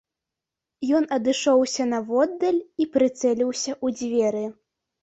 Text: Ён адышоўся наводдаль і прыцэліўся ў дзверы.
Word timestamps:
Ён 0.99 1.05
адышоўся 1.17 1.87
наводдаль 1.93 2.59
і 2.61 2.83
прыцэліўся 2.97 3.71
ў 3.85 4.01
дзверы. 4.03 4.45